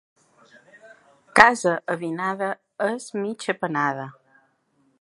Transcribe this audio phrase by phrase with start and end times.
[1.39, 2.49] Casa avinada
[2.87, 4.09] és mig apanada.